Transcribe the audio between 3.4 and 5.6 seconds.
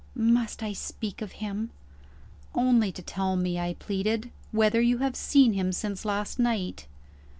I pleaded, "whether you have seen